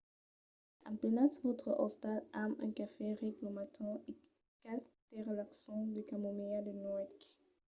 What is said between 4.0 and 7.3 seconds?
e qualque tè relaxant de camomilha de nuèch